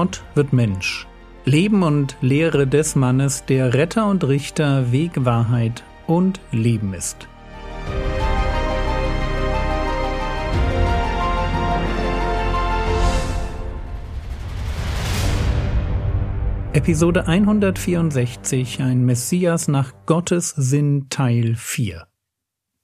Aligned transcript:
Gott 0.00 0.24
wird 0.34 0.54
Mensch. 0.54 1.06
Leben 1.44 1.82
und 1.82 2.16
Lehre 2.22 2.66
des 2.66 2.96
Mannes, 2.96 3.44
der 3.44 3.74
Retter 3.74 4.08
und 4.08 4.24
Richter, 4.24 4.92
Weg, 4.92 5.26
Wahrheit 5.26 5.84
und 6.06 6.40
Leben 6.52 6.94
ist. 6.94 7.28
Episode 16.72 17.26
164 17.28 18.80
Ein 18.80 19.04
Messias 19.04 19.68
nach 19.68 19.92
Gottes 20.06 20.54
Sinn 20.56 21.08
Teil 21.10 21.56
4 21.56 22.06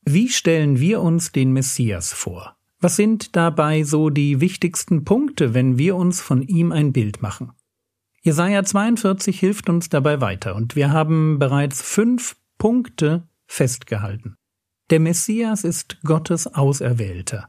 Wie 0.04 0.28
stellen 0.28 0.80
wir 0.80 1.00
uns 1.00 1.32
den 1.32 1.54
Messias 1.54 2.12
vor? 2.12 2.55
Was 2.86 2.94
sind 2.94 3.34
dabei 3.34 3.82
so 3.82 4.10
die 4.10 4.40
wichtigsten 4.40 5.04
Punkte, 5.04 5.54
wenn 5.54 5.76
wir 5.76 5.96
uns 5.96 6.20
von 6.20 6.40
ihm 6.40 6.70
ein 6.70 6.92
Bild 6.92 7.20
machen? 7.20 7.50
Jesaja 8.22 8.62
42 8.62 9.40
hilft 9.40 9.68
uns 9.68 9.88
dabei 9.88 10.20
weiter 10.20 10.54
und 10.54 10.76
wir 10.76 10.92
haben 10.92 11.40
bereits 11.40 11.82
fünf 11.82 12.36
Punkte 12.58 13.28
festgehalten. 13.48 14.36
Der 14.90 15.00
Messias 15.00 15.64
ist 15.64 16.00
Gottes 16.04 16.46
Auserwählter. 16.54 17.48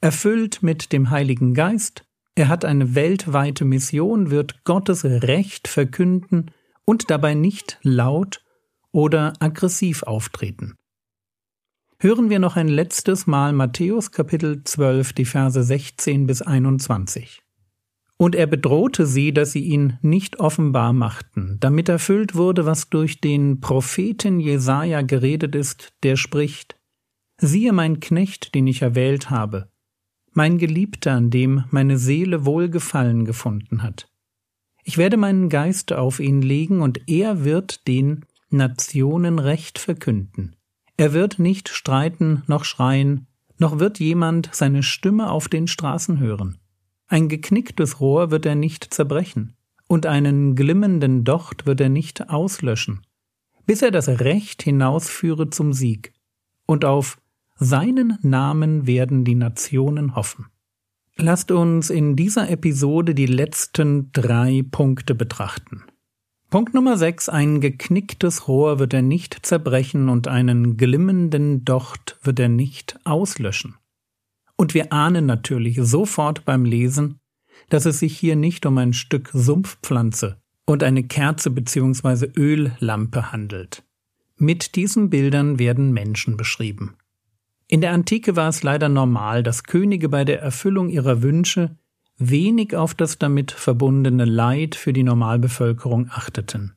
Erfüllt 0.00 0.62
mit 0.62 0.92
dem 0.92 1.10
Heiligen 1.10 1.52
Geist, 1.52 2.06
er 2.36 2.46
hat 2.46 2.64
eine 2.64 2.94
weltweite 2.94 3.64
Mission, 3.64 4.30
wird 4.30 4.62
Gottes 4.62 5.04
Recht 5.04 5.66
verkünden 5.66 6.52
und 6.84 7.10
dabei 7.10 7.34
nicht 7.34 7.80
laut 7.82 8.40
oder 8.92 9.32
aggressiv 9.40 10.04
auftreten. 10.04 10.76
Hören 11.98 12.28
wir 12.28 12.40
noch 12.40 12.56
ein 12.56 12.68
letztes 12.68 13.26
Mal 13.26 13.54
Matthäus 13.54 14.10
Kapitel 14.10 14.62
12, 14.62 15.14
die 15.14 15.24
Verse 15.24 15.62
16 15.62 16.26
bis 16.26 16.42
21. 16.42 17.40
Und 18.18 18.34
er 18.34 18.46
bedrohte 18.46 19.06
sie, 19.06 19.32
dass 19.32 19.52
sie 19.52 19.64
ihn 19.64 19.98
nicht 20.02 20.38
offenbar 20.38 20.92
machten, 20.92 21.56
damit 21.58 21.88
erfüllt 21.88 22.34
wurde, 22.34 22.66
was 22.66 22.90
durch 22.90 23.22
den 23.22 23.60
Propheten 23.60 24.40
Jesaja 24.40 25.00
geredet 25.00 25.54
ist, 25.54 25.94
der 26.02 26.16
spricht: 26.16 26.78
Siehe 27.38 27.72
mein 27.72 27.98
Knecht, 27.98 28.54
den 28.54 28.66
ich 28.66 28.82
erwählt 28.82 29.30
habe, 29.30 29.70
mein 30.32 30.58
Geliebter, 30.58 31.12
an 31.12 31.30
dem 31.30 31.64
meine 31.70 31.96
Seele 31.96 32.44
Wohlgefallen 32.44 33.24
gefunden 33.24 33.82
hat. 33.82 34.10
Ich 34.84 34.98
werde 34.98 35.16
meinen 35.16 35.48
Geist 35.48 35.94
auf 35.94 36.20
ihn 36.20 36.42
legen, 36.42 36.82
und 36.82 37.08
er 37.08 37.42
wird 37.44 37.88
den 37.88 38.26
Nationen 38.50 39.38
Recht 39.38 39.78
verkünden. 39.78 40.56
Er 40.96 41.12
wird 41.12 41.38
nicht 41.38 41.68
streiten 41.68 42.42
noch 42.46 42.64
schreien, 42.64 43.26
noch 43.58 43.78
wird 43.78 43.98
jemand 43.98 44.50
seine 44.52 44.82
Stimme 44.82 45.30
auf 45.30 45.48
den 45.48 45.66
Straßen 45.66 46.18
hören. 46.18 46.58
Ein 47.08 47.28
geknicktes 47.28 48.00
Rohr 48.00 48.30
wird 48.30 48.46
er 48.46 48.54
nicht 48.54 48.92
zerbrechen, 48.92 49.54
und 49.88 50.06
einen 50.06 50.56
glimmenden 50.56 51.24
Docht 51.24 51.66
wird 51.66 51.80
er 51.80 51.88
nicht 51.88 52.30
auslöschen, 52.30 53.02
bis 53.66 53.82
er 53.82 53.90
das 53.90 54.08
Recht 54.08 54.62
hinausführe 54.62 55.50
zum 55.50 55.72
Sieg. 55.72 56.12
Und 56.66 56.84
auf 56.84 57.18
seinen 57.54 58.18
Namen 58.22 58.86
werden 58.86 59.24
die 59.24 59.34
Nationen 59.34 60.16
hoffen. 60.16 60.46
Lasst 61.16 61.50
uns 61.50 61.88
in 61.88 62.16
dieser 62.16 62.50
Episode 62.50 63.14
die 63.14 63.26
letzten 63.26 64.10
drei 64.12 64.62
Punkte 64.70 65.14
betrachten. 65.14 65.84
Punkt 66.56 66.72
Nummer 66.72 66.96
sechs: 66.96 67.28
Ein 67.28 67.60
geknicktes 67.60 68.48
Rohr 68.48 68.78
wird 68.78 68.94
er 68.94 69.02
nicht 69.02 69.44
zerbrechen 69.44 70.08
und 70.08 70.26
einen 70.26 70.78
glimmenden 70.78 71.66
Docht 71.66 72.16
wird 72.22 72.40
er 72.40 72.48
nicht 72.48 72.98
auslöschen. 73.04 73.74
Und 74.56 74.72
wir 74.72 74.90
ahnen 74.90 75.26
natürlich 75.26 75.78
sofort 75.82 76.46
beim 76.46 76.64
Lesen, 76.64 77.18
dass 77.68 77.84
es 77.84 77.98
sich 77.98 78.16
hier 78.16 78.36
nicht 78.36 78.64
um 78.64 78.78
ein 78.78 78.94
Stück 78.94 79.28
Sumpfpflanze 79.34 80.40
und 80.64 80.82
eine 80.82 81.02
Kerze 81.02 81.50
bzw. 81.50 82.30
Öllampe 82.34 83.32
handelt. 83.32 83.84
Mit 84.38 84.76
diesen 84.76 85.10
Bildern 85.10 85.58
werden 85.58 85.92
Menschen 85.92 86.38
beschrieben. 86.38 86.96
In 87.68 87.82
der 87.82 87.92
Antike 87.92 88.34
war 88.34 88.48
es 88.48 88.62
leider 88.62 88.88
normal, 88.88 89.42
dass 89.42 89.64
Könige 89.64 90.08
bei 90.08 90.24
der 90.24 90.40
Erfüllung 90.40 90.88
ihrer 90.88 91.20
Wünsche 91.20 91.76
wenig 92.18 92.76
auf 92.76 92.94
das 92.94 93.18
damit 93.18 93.52
verbundene 93.52 94.24
Leid 94.24 94.74
für 94.74 94.92
die 94.92 95.02
Normalbevölkerung 95.02 96.08
achteten. 96.10 96.74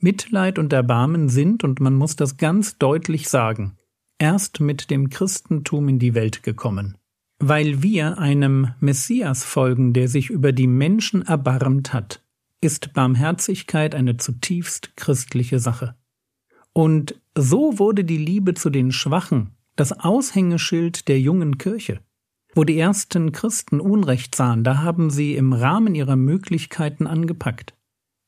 Mitleid 0.00 0.58
und 0.58 0.72
Erbarmen 0.72 1.28
sind, 1.28 1.64
und 1.64 1.80
man 1.80 1.94
muss 1.94 2.14
das 2.16 2.36
ganz 2.36 2.78
deutlich 2.78 3.28
sagen, 3.28 3.76
erst 4.18 4.60
mit 4.60 4.90
dem 4.90 5.10
Christentum 5.10 5.88
in 5.88 5.98
die 5.98 6.14
Welt 6.14 6.42
gekommen. 6.42 6.96
Weil 7.40 7.82
wir 7.82 8.18
einem 8.18 8.72
Messias 8.80 9.44
folgen, 9.44 9.92
der 9.92 10.08
sich 10.08 10.30
über 10.30 10.52
die 10.52 10.66
Menschen 10.66 11.22
erbarmt 11.22 11.92
hat, 11.92 12.22
ist 12.60 12.92
Barmherzigkeit 12.92 13.94
eine 13.94 14.16
zutiefst 14.16 14.96
christliche 14.96 15.60
Sache. 15.60 15.94
Und 16.72 17.20
so 17.36 17.78
wurde 17.78 18.04
die 18.04 18.18
Liebe 18.18 18.54
zu 18.54 18.70
den 18.70 18.92
Schwachen 18.92 19.54
das 19.76 19.92
Aushängeschild 19.92 21.06
der 21.06 21.20
jungen 21.20 21.56
Kirche. 21.56 22.00
Wo 22.58 22.64
die 22.64 22.76
ersten 22.76 23.30
Christen 23.30 23.78
Unrecht 23.78 24.34
sahen, 24.34 24.64
da 24.64 24.78
haben 24.78 25.10
sie 25.10 25.36
im 25.36 25.52
Rahmen 25.52 25.94
ihrer 25.94 26.16
Möglichkeiten 26.16 27.06
angepackt. 27.06 27.76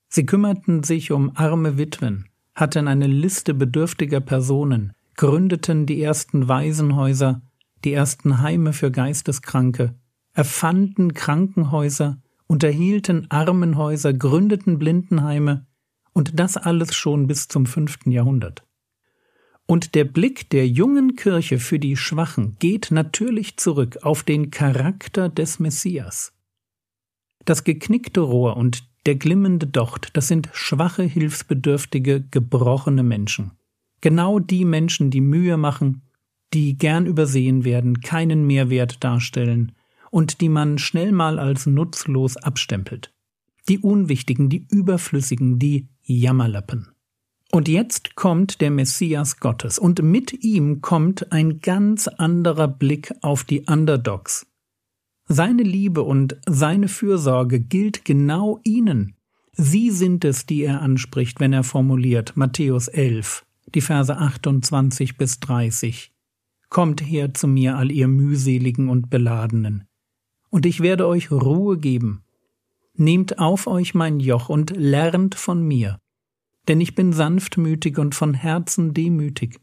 Sie 0.08 0.24
kümmerten 0.24 0.84
sich 0.84 1.10
um 1.10 1.32
arme 1.34 1.78
Witwen, 1.78 2.28
hatten 2.54 2.86
eine 2.86 3.08
Liste 3.08 3.54
bedürftiger 3.54 4.20
Personen, 4.20 4.92
gründeten 5.16 5.84
die 5.84 6.00
ersten 6.00 6.46
Waisenhäuser, 6.46 7.42
die 7.82 7.92
ersten 7.92 8.40
Heime 8.40 8.72
für 8.72 8.92
Geisteskranke, 8.92 9.96
erfanden 10.32 11.12
Krankenhäuser, 11.12 12.22
unterhielten 12.46 13.28
Armenhäuser, 13.32 14.12
gründeten 14.12 14.78
Blindenheime, 14.78 15.66
und 16.12 16.38
das 16.38 16.56
alles 16.56 16.94
schon 16.94 17.26
bis 17.26 17.48
zum 17.48 17.66
fünften 17.66 18.12
Jahrhundert. 18.12 18.64
Und 19.70 19.94
der 19.94 20.02
Blick 20.02 20.50
der 20.50 20.66
jungen 20.66 21.14
Kirche 21.14 21.60
für 21.60 21.78
die 21.78 21.96
Schwachen 21.96 22.56
geht 22.58 22.88
natürlich 22.90 23.56
zurück 23.56 23.98
auf 24.02 24.24
den 24.24 24.50
Charakter 24.50 25.28
des 25.28 25.60
Messias. 25.60 26.32
Das 27.44 27.62
geknickte 27.62 28.18
Rohr 28.18 28.56
und 28.56 28.82
der 29.06 29.14
glimmende 29.14 29.68
Docht, 29.68 30.16
das 30.16 30.26
sind 30.26 30.48
schwache, 30.52 31.04
hilfsbedürftige, 31.04 32.20
gebrochene 32.20 33.04
Menschen. 33.04 33.52
Genau 34.00 34.40
die 34.40 34.64
Menschen, 34.64 35.12
die 35.12 35.20
Mühe 35.20 35.56
machen, 35.56 36.02
die 36.52 36.76
gern 36.76 37.06
übersehen 37.06 37.62
werden, 37.62 38.00
keinen 38.00 38.48
Mehrwert 38.48 39.04
darstellen 39.04 39.70
und 40.10 40.40
die 40.40 40.48
man 40.48 40.78
schnell 40.78 41.12
mal 41.12 41.38
als 41.38 41.66
nutzlos 41.66 42.36
abstempelt. 42.36 43.14
Die 43.68 43.78
Unwichtigen, 43.78 44.48
die 44.48 44.66
Überflüssigen, 44.68 45.60
die 45.60 45.86
Jammerlappen. 46.02 46.88
Und 47.52 47.66
jetzt 47.66 48.14
kommt 48.14 48.60
der 48.60 48.70
Messias 48.70 49.40
Gottes 49.40 49.78
und 49.78 50.02
mit 50.02 50.44
ihm 50.44 50.80
kommt 50.80 51.32
ein 51.32 51.60
ganz 51.60 52.06
anderer 52.06 52.68
Blick 52.68 53.12
auf 53.22 53.42
die 53.42 53.62
Underdogs. 53.62 54.46
Seine 55.26 55.64
Liebe 55.64 56.02
und 56.02 56.36
seine 56.48 56.88
Fürsorge 56.88 57.60
gilt 57.60 58.04
genau 58.04 58.60
ihnen. 58.62 59.16
Sie 59.52 59.90
sind 59.90 60.24
es, 60.24 60.46
die 60.46 60.62
er 60.62 60.80
anspricht, 60.80 61.40
wenn 61.40 61.52
er 61.52 61.64
formuliert 61.64 62.36
Matthäus 62.36 62.88
11, 62.88 63.44
die 63.74 63.80
Verse 63.80 64.16
28 64.16 65.16
bis 65.16 65.40
30. 65.40 66.12
Kommt 66.68 67.00
her 67.00 67.34
zu 67.34 67.48
mir, 67.48 67.76
all 67.76 67.90
ihr 67.90 68.06
mühseligen 68.06 68.88
und 68.88 69.10
beladenen, 69.10 69.84
und 70.50 70.66
ich 70.66 70.80
werde 70.80 71.06
euch 71.06 71.30
Ruhe 71.30 71.78
geben. 71.78 72.22
Nehmt 72.94 73.38
auf 73.38 73.66
euch 73.66 73.94
mein 73.94 74.20
Joch 74.20 74.48
und 74.48 74.76
lernt 74.76 75.36
von 75.36 75.62
mir, 75.62 75.99
denn 76.70 76.80
ich 76.80 76.94
bin 76.94 77.12
sanftmütig 77.12 77.98
und 77.98 78.14
von 78.14 78.32
Herzen 78.32 78.94
demütig. 78.94 79.60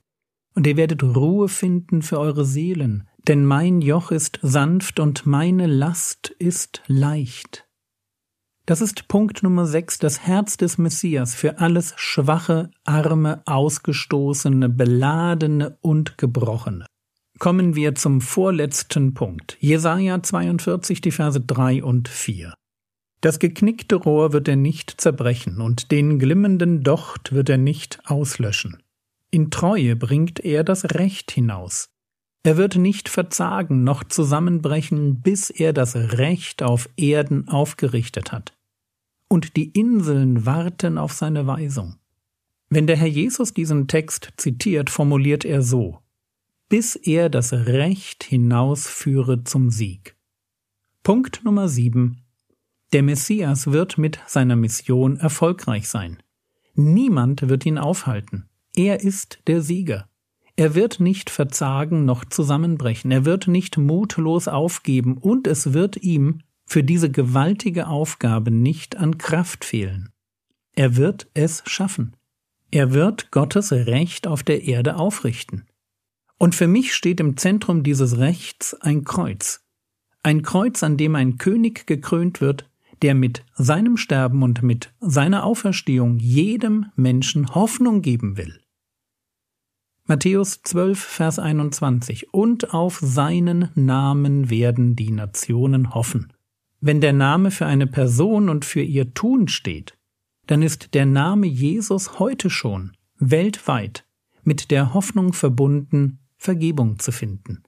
Und 0.55 0.67
ihr 0.67 0.75
werdet 0.75 1.03
Ruhe 1.03 1.47
finden 1.47 2.01
für 2.01 2.19
eure 2.19 2.43
Seelen, 2.43 3.07
denn 3.29 3.45
mein 3.45 3.79
Joch 3.79 4.11
ist 4.11 4.39
sanft 4.41 4.99
und 4.99 5.25
meine 5.25 5.67
Last 5.67 6.35
ist 6.37 6.81
leicht. 6.87 7.65
Das 8.65 8.81
ist 8.81 9.07
Punkt 9.07 9.41
Nummer 9.41 9.65
sechs, 9.67 9.99
das 9.99 10.27
Herz 10.27 10.57
des 10.57 10.77
Messias 10.77 11.33
für 11.33 11.59
alles 11.59 11.93
Schwache, 11.95 12.71
Arme, 12.83 13.41
Ausgestoßene, 13.45 14.67
Beladene 14.67 15.77
und 15.79 16.17
Gebrochene. 16.17 16.87
Kommen 17.39 17.73
wir 17.73 17.95
zum 17.95 18.19
vorletzten 18.19 19.13
Punkt. 19.13 19.55
Jesaja 19.61 20.21
42, 20.21 20.99
die 20.99 21.11
Verse 21.11 21.39
drei 21.39 21.81
und 21.81 22.09
vier. 22.09 22.53
Das 23.21 23.39
geknickte 23.39 23.95
Rohr 23.95 24.33
wird 24.33 24.47
er 24.47 24.55
nicht 24.55 24.99
zerbrechen, 25.01 25.61
und 25.61 25.91
den 25.91 26.19
glimmenden 26.19 26.83
Docht 26.83 27.33
wird 27.33 27.49
er 27.49 27.57
nicht 27.57 27.99
auslöschen. 28.05 28.83
In 29.31 29.49
Treue 29.51 29.95
bringt 29.95 30.39
er 30.39 30.63
das 30.63 30.85
Recht 30.85 31.31
hinaus. 31.31 31.89
Er 32.43 32.57
wird 32.57 32.75
nicht 32.75 33.09
verzagen 33.09 33.83
noch 33.83 34.03
zusammenbrechen, 34.03 35.21
bis 35.21 35.49
er 35.49 35.73
das 35.73 35.95
Recht 35.95 36.63
auf 36.63 36.89
Erden 36.95 37.47
aufgerichtet 37.47 38.31
hat. 38.31 38.53
Und 39.27 39.57
die 39.57 39.69
Inseln 39.71 40.45
warten 40.45 40.97
auf 40.97 41.11
seine 41.11 41.47
Weisung. 41.47 41.95
Wenn 42.69 42.87
der 42.87 42.97
Herr 42.97 43.07
Jesus 43.07 43.53
diesen 43.53 43.87
Text 43.87 44.33
zitiert, 44.37 44.89
formuliert 44.89 45.43
er 45.43 45.61
so 45.61 45.99
bis 46.69 46.95
er 46.95 47.29
das 47.29 47.53
Recht 47.53 48.23
hinausführe 48.23 49.43
zum 49.43 49.69
Sieg. 49.69 50.17
Punkt 51.03 51.43
Nummer 51.45 51.69
sieben 51.69 52.23
Der 52.93 53.03
Messias 53.03 53.67
wird 53.67 53.97
mit 53.97 54.19
seiner 54.27 54.55
Mission 54.55 55.17
erfolgreich 55.17 55.89
sein. 55.89 56.23
Niemand 56.73 57.49
wird 57.49 57.65
ihn 57.65 57.77
aufhalten. 57.77 58.47
Er 58.75 59.01
ist 59.01 59.39
der 59.47 59.61
Sieger. 59.61 60.07
Er 60.55 60.73
wird 60.73 60.99
nicht 60.99 61.29
verzagen 61.29 62.05
noch 62.05 62.25
zusammenbrechen, 62.25 63.11
er 63.11 63.25
wird 63.25 63.47
nicht 63.47 63.77
mutlos 63.77 64.47
aufgeben, 64.47 65.17
und 65.17 65.47
es 65.47 65.73
wird 65.73 65.97
ihm 65.97 66.41
für 66.65 66.83
diese 66.83 67.11
gewaltige 67.11 67.87
Aufgabe 67.87 68.51
nicht 68.51 68.97
an 68.97 69.17
Kraft 69.17 69.65
fehlen. 69.65 70.09
Er 70.73 70.95
wird 70.95 71.29
es 71.33 71.63
schaffen. 71.65 72.15
Er 72.71 72.93
wird 72.93 73.31
Gottes 73.31 73.71
Recht 73.71 74.27
auf 74.27 74.43
der 74.43 74.63
Erde 74.63 74.97
aufrichten. 74.97 75.65
Und 76.37 76.55
für 76.55 76.67
mich 76.67 76.93
steht 76.93 77.19
im 77.19 77.37
Zentrum 77.37 77.83
dieses 77.83 78.17
Rechts 78.17 78.73
ein 78.75 79.03
Kreuz. 79.03 79.65
Ein 80.23 80.41
Kreuz, 80.41 80.83
an 80.83 80.97
dem 80.97 81.15
ein 81.15 81.37
König 81.37 81.87
gekrönt 81.87 82.41
wird, 82.41 82.66
der 83.01 83.15
mit 83.15 83.43
seinem 83.55 83.97
Sterben 83.97 84.43
und 84.43 84.63
mit 84.63 84.93
seiner 84.99 85.43
Auferstehung 85.43 86.19
jedem 86.19 86.87
Menschen 86.95 87.53
Hoffnung 87.53 88.01
geben 88.01 88.37
will. 88.37 88.59
Matthäus 90.05 90.61
12, 90.63 90.99
Vers 90.99 91.37
21. 91.37 92.33
Und 92.33 92.73
auf 92.73 92.99
seinen 93.01 93.69
Namen 93.75 94.49
werden 94.49 94.95
die 94.95 95.11
Nationen 95.11 95.93
hoffen. 95.93 96.31
Wenn 96.79 97.01
der 97.01 97.13
Name 97.13 97.51
für 97.51 97.65
eine 97.65 97.87
Person 97.87 98.47
und 98.47 98.63
für 98.63 98.81
ihr 98.81 99.13
Tun 99.13 99.49
steht, 99.49 99.97
dann 100.45 100.61
ist 100.61 100.93
der 100.93 101.05
Name 101.05 101.47
Jesus 101.47 102.19
heute 102.19 102.49
schon 102.49 102.95
weltweit 103.19 104.05
mit 104.43 104.71
der 104.71 104.93
Hoffnung 104.93 105.33
verbunden, 105.33 106.19
Vergebung 106.37 106.99
zu 106.99 107.11
finden. 107.11 107.63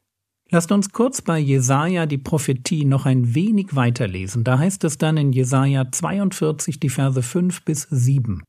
Lasst 0.52 0.72
uns 0.72 0.92
kurz 0.92 1.22
bei 1.22 1.38
Jesaja 1.38 2.08
die 2.08 2.18
Prophetie 2.18 2.84
noch 2.84 3.06
ein 3.06 3.36
wenig 3.36 3.76
weiterlesen. 3.76 4.44
Da 4.44 4.58
heißt 4.58 4.84
es 4.84 4.98
dann 4.98 5.18
in 5.18 5.32
Jesaja 5.32 5.92
42 5.92 6.80
die 6.80 6.90
Verse 6.90 7.22
5 7.22 7.64
bis 7.66 7.88
7. 7.92 8.42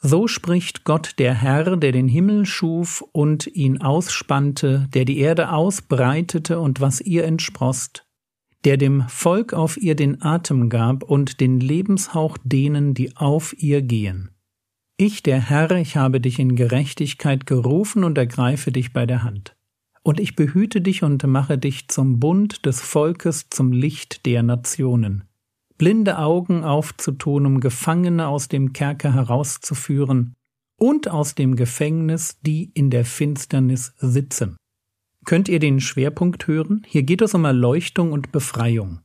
So 0.00 0.26
spricht 0.26 0.82
Gott 0.82 1.14
der 1.18 1.32
Herr, 1.34 1.76
der 1.76 1.92
den 1.92 2.08
Himmel 2.08 2.44
schuf 2.44 3.04
und 3.12 3.46
ihn 3.46 3.80
ausspannte, 3.80 4.88
der 4.92 5.04
die 5.04 5.18
Erde 5.18 5.52
ausbreitete 5.52 6.58
und 6.58 6.80
was 6.80 7.00
ihr 7.00 7.22
entsproßt, 7.22 8.04
der 8.64 8.76
dem 8.76 9.04
Volk 9.06 9.52
auf 9.52 9.76
ihr 9.76 9.94
den 9.94 10.22
Atem 10.22 10.70
gab 10.70 11.04
und 11.04 11.38
den 11.38 11.60
Lebenshauch 11.60 12.36
denen, 12.42 12.94
die 12.94 13.16
auf 13.16 13.54
ihr 13.62 13.80
gehen. 13.80 14.30
Ich, 14.96 15.22
der 15.22 15.40
Herr, 15.40 15.70
ich 15.70 15.96
habe 15.96 16.20
dich 16.20 16.40
in 16.40 16.56
Gerechtigkeit 16.56 17.46
gerufen 17.46 18.02
und 18.02 18.18
ergreife 18.18 18.72
dich 18.72 18.92
bei 18.92 19.06
der 19.06 19.22
Hand. 19.22 19.54
Und 20.02 20.18
ich 20.20 20.34
behüte 20.36 20.80
dich 20.80 21.02
und 21.02 21.24
mache 21.26 21.58
dich 21.58 21.88
zum 21.88 22.18
Bund 22.18 22.66
des 22.66 22.80
Volkes, 22.80 23.48
zum 23.50 23.72
Licht 23.72 24.26
der 24.26 24.42
Nationen 24.42 25.24
blinde 25.82 26.18
Augen 26.18 26.62
aufzutun, 26.62 27.44
um 27.44 27.58
Gefangene 27.58 28.28
aus 28.28 28.46
dem 28.46 28.72
Kerker 28.72 29.14
herauszuführen 29.14 30.36
und 30.76 31.10
aus 31.10 31.34
dem 31.34 31.56
Gefängnis, 31.56 32.38
die 32.40 32.70
in 32.74 32.88
der 32.88 33.04
Finsternis 33.04 33.92
sitzen. 33.98 34.56
Könnt 35.24 35.48
ihr 35.48 35.58
den 35.58 35.80
Schwerpunkt 35.80 36.46
hören? 36.46 36.84
Hier 36.86 37.02
geht 37.02 37.20
es 37.20 37.34
um 37.34 37.44
Erleuchtung 37.44 38.12
und 38.12 38.30
Befreiung. 38.30 39.00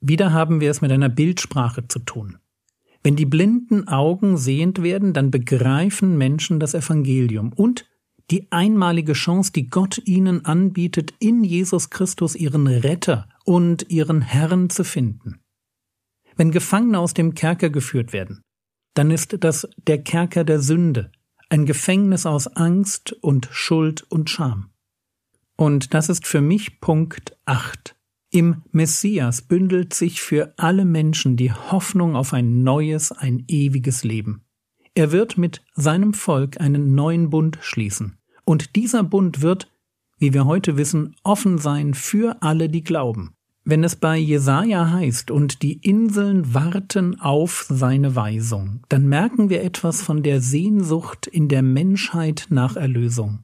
Wieder 0.00 0.32
haben 0.32 0.60
wir 0.60 0.70
es 0.70 0.80
mit 0.80 0.92
einer 0.92 1.08
Bildsprache 1.08 1.88
zu 1.88 1.98
tun. 1.98 2.38
Wenn 3.02 3.16
die 3.16 3.26
blinden 3.26 3.88
Augen 3.88 4.36
sehend 4.36 4.84
werden, 4.84 5.12
dann 5.12 5.32
begreifen 5.32 6.16
Menschen 6.16 6.60
das 6.60 6.74
Evangelium 6.74 7.52
und 7.52 7.89
die 8.30 8.50
einmalige 8.52 9.14
Chance, 9.14 9.52
die 9.52 9.68
Gott 9.68 10.00
ihnen 10.04 10.44
anbietet, 10.44 11.14
in 11.18 11.42
Jesus 11.42 11.90
Christus 11.90 12.34
ihren 12.34 12.66
Retter 12.66 13.28
und 13.44 13.90
ihren 13.90 14.22
Herrn 14.22 14.70
zu 14.70 14.84
finden. 14.84 15.40
Wenn 16.36 16.52
Gefangene 16.52 16.98
aus 16.98 17.12
dem 17.12 17.34
Kerker 17.34 17.70
geführt 17.70 18.12
werden, 18.12 18.42
dann 18.94 19.10
ist 19.10 19.36
das 19.40 19.68
der 19.76 20.02
Kerker 20.02 20.44
der 20.44 20.60
Sünde, 20.60 21.10
ein 21.48 21.66
Gefängnis 21.66 22.26
aus 22.26 22.46
Angst 22.46 23.12
und 23.20 23.48
Schuld 23.50 24.02
und 24.10 24.30
Scham. 24.30 24.70
Und 25.56 25.92
das 25.94 26.08
ist 26.08 26.26
für 26.26 26.40
mich 26.40 26.80
Punkt 26.80 27.36
8. 27.44 27.96
Im 28.30 28.62
Messias 28.70 29.42
bündelt 29.42 29.92
sich 29.92 30.22
für 30.22 30.54
alle 30.56 30.84
Menschen 30.84 31.36
die 31.36 31.52
Hoffnung 31.52 32.14
auf 32.14 32.32
ein 32.32 32.62
neues, 32.62 33.10
ein 33.10 33.44
ewiges 33.48 34.04
Leben. 34.04 34.44
Er 34.94 35.10
wird 35.10 35.36
mit 35.36 35.62
seinem 35.74 36.14
Volk 36.14 36.60
einen 36.60 36.94
neuen 36.94 37.30
Bund 37.30 37.58
schließen. 37.60 38.19
Und 38.50 38.74
dieser 38.74 39.04
Bund 39.04 39.42
wird, 39.42 39.70
wie 40.18 40.34
wir 40.34 40.44
heute 40.44 40.76
wissen, 40.76 41.14
offen 41.22 41.58
sein 41.58 41.94
für 41.94 42.42
alle, 42.42 42.68
die 42.68 42.82
glauben. 42.82 43.32
Wenn 43.62 43.84
es 43.84 43.94
bei 43.94 44.16
Jesaja 44.16 44.90
heißt, 44.90 45.30
und 45.30 45.62
die 45.62 45.74
Inseln 45.74 46.52
warten 46.52 47.20
auf 47.20 47.64
seine 47.68 48.16
Weisung, 48.16 48.80
dann 48.88 49.06
merken 49.08 49.50
wir 49.50 49.62
etwas 49.62 50.02
von 50.02 50.24
der 50.24 50.40
Sehnsucht 50.40 51.28
in 51.28 51.46
der 51.46 51.62
Menschheit 51.62 52.48
nach 52.50 52.74
Erlösung. 52.74 53.42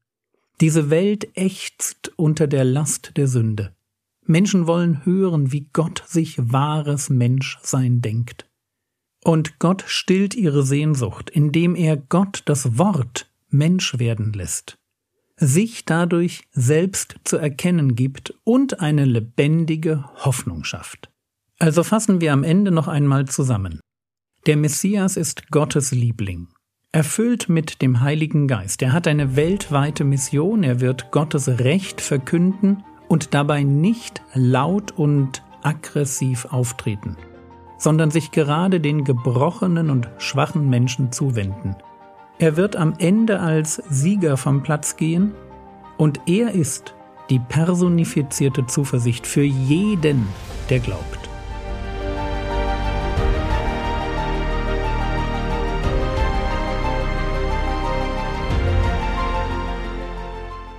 Diese 0.60 0.90
Welt 0.90 1.28
ächzt 1.34 2.10
unter 2.16 2.48
der 2.48 2.64
Last 2.64 3.12
der 3.16 3.28
Sünde. 3.28 3.76
Menschen 4.24 4.66
wollen 4.66 5.04
hören, 5.06 5.52
wie 5.52 5.68
Gott 5.72 6.02
sich 6.04 6.34
wahres 6.36 7.10
Menschsein 7.10 8.00
denkt. 8.00 8.50
Und 9.22 9.60
Gott 9.60 9.84
stillt 9.86 10.34
ihre 10.34 10.64
Sehnsucht, 10.64 11.30
indem 11.30 11.76
er 11.76 11.96
Gott 11.96 12.42
das 12.46 12.76
Wort 12.76 13.30
Mensch 13.50 14.00
werden 14.00 14.32
lässt 14.32 14.76
sich 15.38 15.84
dadurch 15.84 16.44
selbst 16.52 17.16
zu 17.24 17.36
erkennen 17.36 17.94
gibt 17.94 18.34
und 18.44 18.80
eine 18.80 19.04
lebendige 19.04 20.04
Hoffnung 20.24 20.64
schafft. 20.64 21.10
Also 21.58 21.82
fassen 21.82 22.20
wir 22.20 22.32
am 22.32 22.42
Ende 22.42 22.70
noch 22.70 22.88
einmal 22.88 23.26
zusammen. 23.26 23.80
Der 24.46 24.56
Messias 24.56 25.16
ist 25.16 25.50
Gottes 25.50 25.90
Liebling, 25.92 26.48
erfüllt 26.92 27.48
mit 27.48 27.82
dem 27.82 28.00
Heiligen 28.00 28.46
Geist. 28.46 28.80
Er 28.82 28.92
hat 28.92 29.06
eine 29.06 29.36
weltweite 29.36 30.04
Mission, 30.04 30.62
er 30.62 30.80
wird 30.80 31.10
Gottes 31.10 31.48
Recht 31.48 32.00
verkünden 32.00 32.82
und 33.08 33.34
dabei 33.34 33.62
nicht 33.62 34.22
laut 34.34 34.92
und 34.92 35.42
aggressiv 35.62 36.46
auftreten, 36.46 37.16
sondern 37.78 38.10
sich 38.10 38.30
gerade 38.30 38.80
den 38.80 39.04
gebrochenen 39.04 39.90
und 39.90 40.08
schwachen 40.18 40.70
Menschen 40.70 41.12
zuwenden 41.12 41.76
er 42.38 42.56
wird 42.56 42.76
am 42.76 42.94
Ende 42.98 43.40
als 43.40 43.82
Sieger 43.88 44.36
vom 44.36 44.62
Platz 44.62 44.96
gehen 44.96 45.32
und 45.96 46.20
er 46.26 46.52
ist 46.52 46.94
die 47.30 47.38
personifizierte 47.38 48.66
Zuversicht 48.66 49.26
für 49.26 49.42
jeden, 49.42 50.28
der 50.70 50.80
glaubt. 50.80 51.18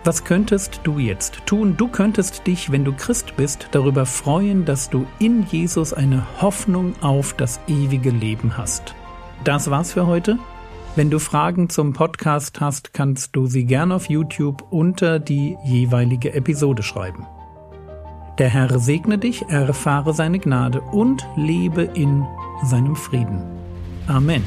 Was 0.03 0.23
könntest 0.23 0.79
du 0.83 0.99
jetzt 0.99 1.45
tun? 1.45 1.75
Du 1.75 1.89
könntest 1.89 2.47
dich, 2.47 2.71
wenn 2.71 2.85
du 2.85 2.93
Christ 2.93 3.35
bist, 3.35 3.67
darüber 3.71 4.05
freuen, 4.05 4.63
dass 4.63 4.89
du 4.89 5.05
in 5.19 5.45
Jesus 5.47 5.91
eine 5.91 6.25
Hoffnung 6.39 6.93
auf 7.01 7.33
das 7.33 7.59
ewige 7.67 8.11
Leben 8.11 8.57
hast. 8.57 8.95
Das 9.43 9.69
war's 9.69 9.91
für 9.91 10.07
heute. 10.07 10.39
Wenn 10.97 11.11
du 11.11 11.19
Fragen 11.19 11.69
zum 11.69 11.93
Podcast 11.93 12.59
hast, 12.59 12.91
kannst 12.91 13.35
du 13.35 13.45
sie 13.45 13.65
gern 13.65 13.91
auf 13.91 14.09
YouTube 14.09 14.63
unter 14.71 15.19
die 15.19 15.55
jeweilige 15.63 16.33
Episode 16.33 16.81
schreiben. 16.81 17.27
Der 18.39 18.49
Herr 18.49 18.79
segne 18.79 19.19
dich, 19.19 19.43
erfahre 19.47 20.15
seine 20.15 20.39
Gnade 20.39 20.81
und 20.81 21.23
lebe 21.35 21.83
in 21.83 22.25
seinem 22.63 22.95
Frieden. 22.95 23.43
Amen. 24.07 24.43